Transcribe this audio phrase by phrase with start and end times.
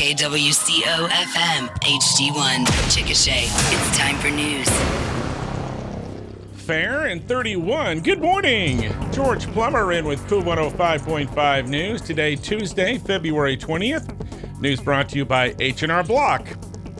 [0.00, 3.42] KWCO FM HD1 Chickasha.
[3.44, 4.66] It's time for news.
[6.64, 8.00] Fair and 31.
[8.00, 8.94] Good morning.
[9.12, 12.00] George Plummer in with KOOL 105.5 News.
[12.00, 14.58] Today, Tuesday, February 20th.
[14.58, 16.48] News brought to you by H&R Block,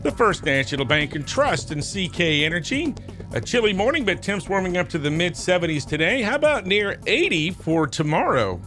[0.03, 2.95] the First National Bank and Trust, and CK Energy.
[3.33, 6.21] A chilly morning, but temps warming up to the mid 70s today.
[6.21, 8.61] How about near 80 for tomorrow?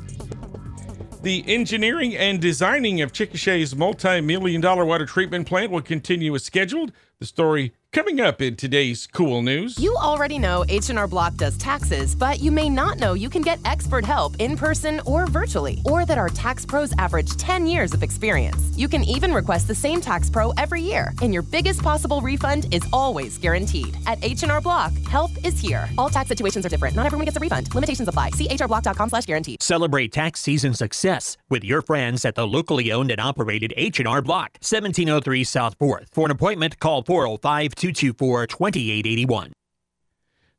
[1.24, 6.44] The engineering and designing of Chickasha's multi million dollar water treatment plant will continue as
[6.44, 6.92] scheduled.
[7.20, 9.78] The story Coming up in today's KOOL news.
[9.78, 13.60] You already know H&R Block does taxes, but you may not know you can get
[13.66, 18.02] expert help in person or virtually, or that our tax pros average 10 years of
[18.02, 18.76] experience.
[18.76, 22.66] You can even request the same tax pro every year, and your biggest possible refund
[22.74, 23.96] is always guaranteed.
[24.08, 25.88] At H&R Block, help is here.
[26.00, 26.96] All tax situations are different.
[26.96, 27.76] Not everyone gets a refund.
[27.76, 28.32] Limitations apply.
[28.32, 29.62] See hrblock.com/guaranteed.
[29.62, 34.58] Celebrate tax season success with your friends at the locally owned and operated H&R Block,
[34.62, 36.08] 1703 South 4th.
[36.12, 39.52] For an appointment, call 405 224 2881.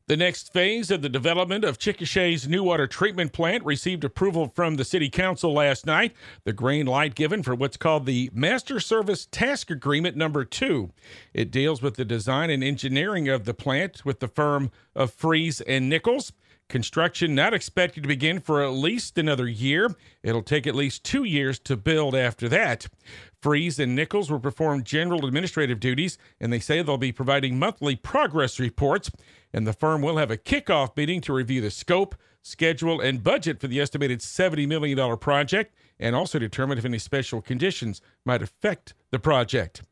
[0.09, 4.77] The next phase of the development of Chickasha's new water treatment plant received approval from
[4.77, 6.13] the City Council last night.
[6.45, 10.91] The green light given for what's called the Master Service Task Agreement number two.
[11.33, 15.63] It deals with the design and engineering of the plant with the firm of Freese
[15.63, 16.31] and Nichols.
[16.69, 19.95] Construction not expected to begin for at least another year.
[20.23, 22.87] It'll take at least two years to build after that.
[23.41, 27.97] Freese and Nichols will perform general administrative duties, and they say they'll be providing monthly
[27.97, 29.11] progress reports.
[29.53, 33.61] And the firm will have a kickoff meeting to review the scope, schedule, and budget
[33.61, 38.95] for the estimated $70 million project, and also determine if any special conditions might affect
[39.11, 39.83] the project.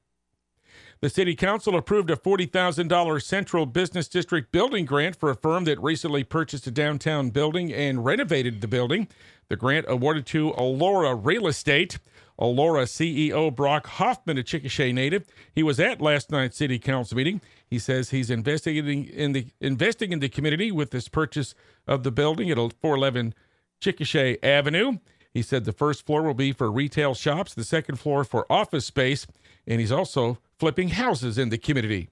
[1.03, 5.83] The City Council approved a $40,000 Central Business District building grant for a firm that
[5.83, 9.09] recently purchased a downtown building and renovated the building.
[9.49, 11.99] The grant awarded to Alora Real Estate.
[12.39, 17.41] Alora CEO Brock Hoffman, a Chickasha native, he was at last night's City Council meeting.
[17.67, 22.13] He says he's investigating in the investing in the community with this purchase of the
[22.13, 23.35] building at 411
[23.81, 24.99] Chickasha Avenue.
[25.35, 28.87] He said the first floor will be for retail shops, the second floor for office
[28.87, 29.27] space,
[29.67, 32.09] and he's also flipping houses in the community.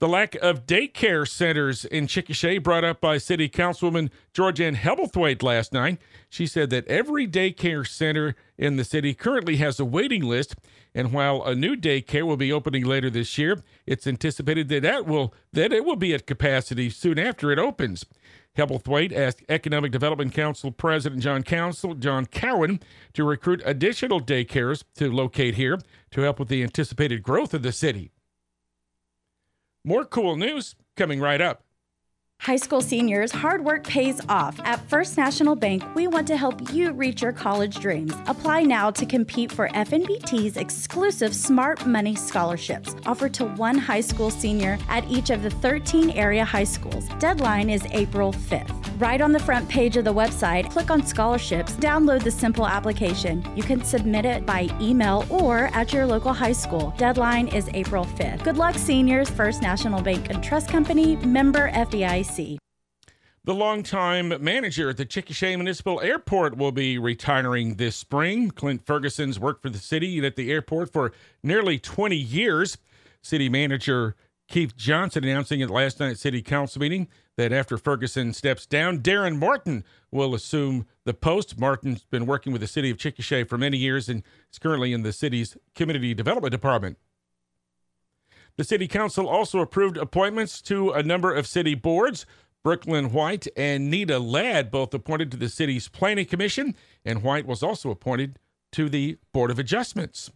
[0.00, 5.74] The lack of daycare centers in Chickasha brought up by City Councilwoman Georgianne Hebblethwaite last
[5.74, 5.98] night.
[6.30, 10.54] She said that every daycare center in the city currently has a waiting list,
[10.94, 15.06] and while a new daycare will be opening later this year, it's anticipated that that
[15.06, 18.06] will that it will be at capacity soon after it opens.
[18.56, 22.80] Hebblethwaite asked Economic Development Council President John Council John Cowan
[23.14, 25.78] to recruit additional daycares to locate here
[26.10, 28.10] to help with the anticipated growth of the city.
[29.84, 31.64] More KOOL news coming right up.
[32.40, 34.58] High school seniors, hard work pays off.
[34.64, 38.14] At First National Bank, we want to help you reach your college dreams.
[38.26, 44.30] Apply now to compete for FNBT's exclusive Smart Money scholarships offered to one high school
[44.30, 47.06] senior at each of the 13 area high schools.
[47.18, 48.89] Deadline is April 5th.
[49.00, 53.42] Right on the front page of the website, click on scholarships, download the simple application.
[53.56, 56.92] You can submit it by email or at your local high school.
[56.98, 58.44] Deadline is April 5th.
[58.44, 59.30] Good luck, seniors.
[59.30, 62.58] First National Bank and Trust Company, member FDIC.
[63.44, 68.50] The longtime manager at the Chickasha Municipal Airport will be retiring this spring.
[68.50, 71.12] Clint Ferguson's worked for the city and at the airport for
[71.42, 72.76] nearly 20 years.
[73.22, 74.14] City manager
[74.50, 77.06] Keith Johnson announcing at last night's city council meeting
[77.36, 81.56] that after Ferguson steps down, Darren Martin will assume the post.
[81.56, 85.04] Martin's been working with the city of Chickasha for many years and is currently in
[85.04, 86.98] the city's community development department.
[88.56, 92.26] The city council also approved appointments to a number of city boards.
[92.64, 96.74] Brooklyn White and Nita Ladd both appointed to the city's planning commission,
[97.04, 98.40] and White was also appointed
[98.72, 100.32] to the Board of Adjustments.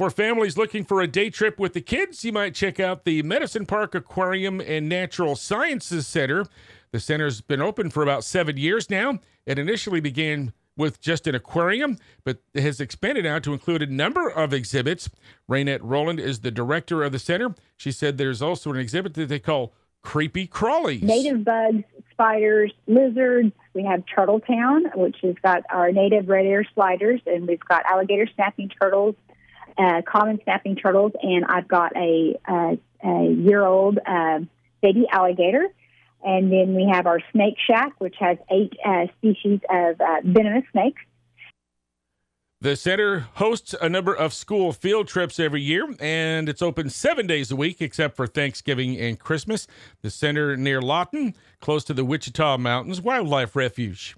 [0.00, 3.22] For families looking for a day trip with the kids, you might check out the
[3.22, 6.46] Medicine Park Aquarium and Natural Sciences Center.
[6.90, 9.20] The center's been open for about seven years now.
[9.44, 14.26] It initially began with just an aquarium, but has expanded out to include a number
[14.26, 15.10] of exhibits.
[15.46, 17.54] Raynette Roland is the director of the center.
[17.76, 21.02] She said there's also an exhibit that they call Creepy Crawlies.
[21.02, 23.52] Native bugs, spiders, lizards.
[23.74, 28.26] We have Turtle Town, which has got our native red-eared sliders, and we've got alligator
[28.34, 29.14] snapping turtles,
[29.78, 34.40] uh, common snapping turtles, and I've got a, a, a year old uh,
[34.82, 35.68] baby alligator.
[36.22, 40.64] And then we have our Snake Shack, which has eight uh, species of uh, venomous
[40.70, 41.00] snakes.
[42.62, 47.26] The center hosts a number of school field trips every year, and it's open seven
[47.26, 49.66] days a week except for Thanksgiving and Christmas.
[50.02, 54.14] The center near Lawton, close to the Wichita Mountains Wildlife Refuge.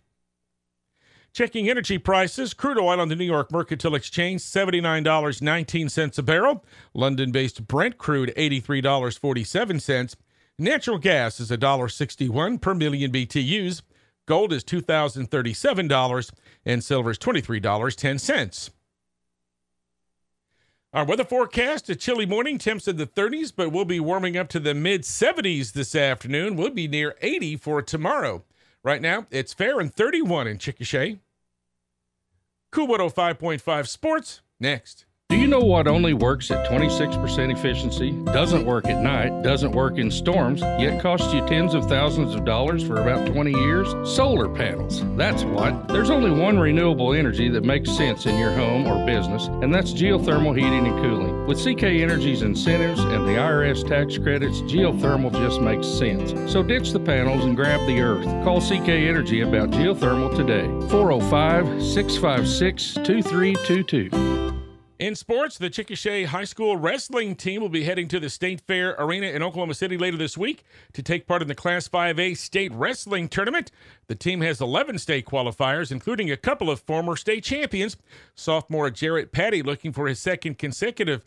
[1.35, 6.63] Checking energy prices, crude oil on the New York Mercantile Exchange, $79.19 a barrel.
[6.93, 10.17] London based Brent crude, $83.47.
[10.59, 13.81] Natural gas is $1.61 per million BTUs.
[14.27, 16.33] Gold is $2,037,
[16.67, 18.71] and silver is $23.10.
[20.93, 24.51] Our weather forecast a chilly morning, temps in the 30s, but we'll be warming up
[24.51, 26.57] to the mid 70s this afternoon.
[26.57, 28.45] We'll be near 80 for tomorrow.
[28.85, 31.21] Right now, it's fair and 31 in Chickasha.
[32.73, 35.05] KOOL 105.5 Sports next.
[35.33, 39.97] Do you know what only works at 26% efficiency, doesn't work at night, doesn't work
[39.97, 43.89] in storms, yet costs you tens of thousands of dollars for about 20 years?
[44.07, 45.03] Solar panels.
[45.17, 45.89] That's what.
[45.89, 49.95] There's only one renewable energy that makes sense in your home or business, and that's
[49.95, 51.47] geothermal heating and cooling.
[51.47, 56.53] With CK Energy's incentives and the IRS tax credits, geothermal just makes sense.
[56.53, 58.27] So ditch the panels and grab the earth.
[58.45, 60.67] Call CK Energy about geothermal today.
[60.91, 64.42] 405 656 2322.
[65.03, 68.95] In sports, the Chickasha High School wrestling team will be heading to the State Fair
[69.01, 70.63] Arena in Oklahoma City later this week
[70.93, 73.73] to take part in the Class 5A state wrestling tournament.
[74.07, 77.97] The team has 11 state qualifiers, including a couple of former state champions.
[78.37, 81.25] Sophomore Jarrett Patty looking for his second consecutive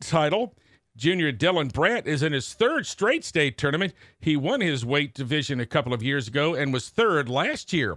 [0.00, 0.54] title.
[0.96, 3.94] Junior Dylan Bratt is in his third straight state tournament.
[4.18, 7.96] He won his weight division a couple of years ago and was third last year.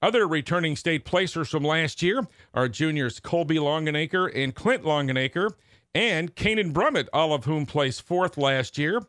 [0.00, 5.52] Other returning state placers from last year are juniors Colby Longenacre and Clint Longenacre
[5.94, 9.02] and Kanan Brummett, all of whom placed fourth last year.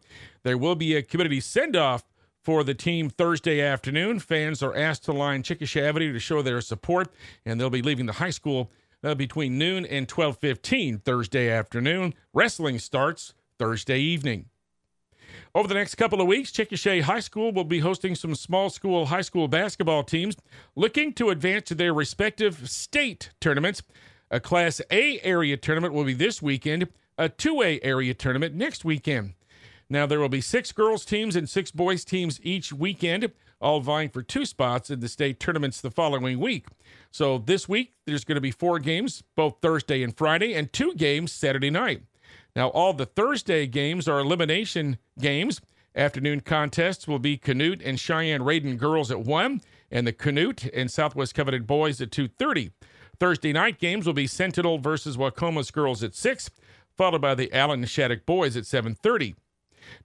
[0.44, 2.04] There will be a community send off
[2.44, 4.20] for the team Thursday afternoon.
[4.20, 7.10] Fans are asked to line Chickasha Avenue to show their support,
[7.46, 8.72] and they'll be leaving the high school
[9.04, 12.14] uh, between noon and 12:15 Thursday afternoon.
[12.34, 14.46] Wrestling starts Thursday evening.
[15.54, 19.08] Over the next couple of weeks, Chickasha High School will be hosting some small school
[19.08, 20.36] high school basketball teams
[20.76, 23.84] looking to advance to their respective state tournaments.
[24.30, 26.88] A Class A area tournament will be this weekend,
[27.18, 29.34] a 2A area tournament next weekend.
[29.90, 33.30] Now, there will be six girls' teams and six boys' teams each weekend,
[33.62, 36.68] all vying for two spots in the state tournaments the following week.
[37.12, 40.94] So, this week, there's going to be four games, both Thursday and Friday, and two
[40.96, 42.04] games Saturday night.
[42.56, 45.62] Now, all the Thursday games are elimination games.
[45.96, 49.62] Afternoon contests will be Canute and Cheyenne Reydon girls at 1
[49.92, 52.72] and the Canute and Southwest Covenant boys at 2.30.
[53.20, 56.50] Thursday night games will be Sentinel versus Waukomis girls at 6,
[56.98, 59.36] followed by the Allen Shattuck boys at 7.30.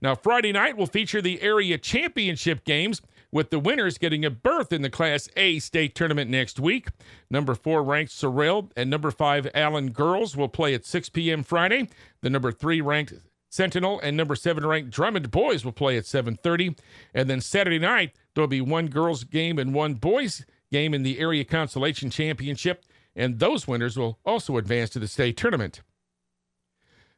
[0.01, 3.01] Now, Friday night will feature the area championship games
[3.31, 6.89] with the winners getting a berth in the Class A state tournament next week.
[7.29, 11.43] Number four ranked Sorrel and number five Allen girls will play at 6 p.m.
[11.43, 11.89] Friday.
[12.21, 13.13] The number three ranked
[13.49, 16.77] Sentinel and number seven ranked Drummond boys will play at 7:30,
[17.13, 21.19] and then Saturday night there'll be one girls game and one boys game in the
[21.19, 22.83] area consolation championship,
[23.15, 25.81] and those winners will also advance to the state tournament.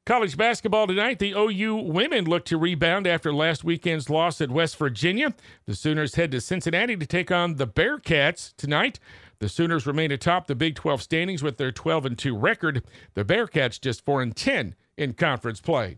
[0.10, 1.20] College basketball tonight.
[1.20, 5.36] The OU women look to rebound after last weekend's loss at West Virginia.
[5.68, 9.00] The Sooners head to Cincinnati to take on the Bearcats tonight.
[9.38, 12.84] The Sooners remain atop the Big 12 standings with their 12 and 2 record.
[13.14, 15.98] The Bearcats just 4 and 10 in conference play.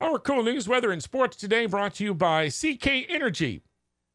[0.00, 3.62] Our KOOL news, weather, and sports today brought to you by CK Energy,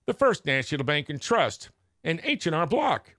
[0.06, 1.70] the First National Bank and Trust,
[2.04, 3.16] and H&R Block.